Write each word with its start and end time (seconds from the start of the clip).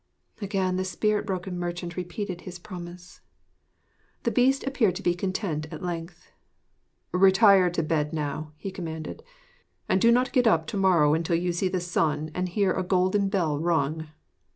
Again 0.41 0.77
the 0.77 0.83
spirit 0.83 1.27
broken 1.27 1.59
merchant 1.59 1.95
repeated 1.95 2.41
his 2.41 2.57
promise. 2.57 3.21
The 4.23 4.31
Beast 4.31 4.63
appeared 4.63 4.95
to 4.95 5.03
be 5.03 5.13
content 5.13 5.67
at 5.71 5.83
length. 5.83 6.31
'Retire 7.11 7.69
to 7.69 7.83
bed 7.83 8.11
now,' 8.11 8.51
he 8.57 8.71
commanded, 8.71 9.21
'and 9.87 10.01
do 10.01 10.11
not 10.11 10.33
get 10.33 10.47
up 10.47 10.65
to 10.65 10.77
morrow 10.77 11.13
until 11.13 11.35
you 11.35 11.53
see 11.53 11.67
the 11.67 11.79
sun 11.79 12.31
and 12.33 12.49
hear 12.49 12.73
a 12.73 12.81
golden 12.81 13.29
bell 13.29 13.59
rung. 13.59 14.07